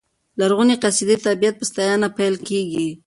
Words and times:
لرغونې 0.39 0.75
قصیدې 0.83 1.15
د 1.19 1.23
طبیعت 1.27 1.55
په 1.57 1.65
ستاینه 1.69 2.07
پیل 2.17 2.35
کېږي. 2.47 2.87